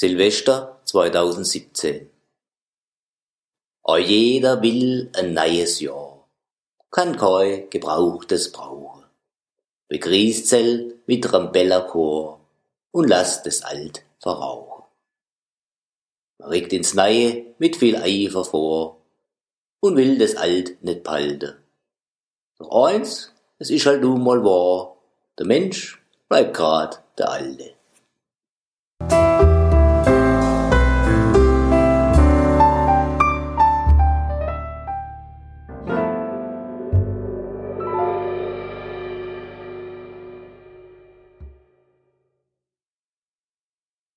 [0.00, 2.08] Silvester 2017
[3.82, 6.28] Auch jeder will ein neues Jahr,
[6.92, 9.02] kann kein Gebrauchtes brauchen.
[9.88, 10.54] Begrießt's
[11.06, 12.38] mit Trambellerchor
[12.92, 14.84] und lasst es alt verrauchen.
[16.38, 18.98] Man regt ins Neue mit viel Eifer vor
[19.80, 21.56] und will das Alt nicht behalten.
[22.60, 24.96] Doch eins, es ist halt nun mal wahr,
[25.40, 27.77] der Mensch bleibt grad der Alte.